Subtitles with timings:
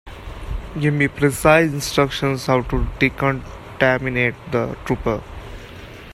[0.79, 5.21] Give me precise instructions how to decontaminate the trooper.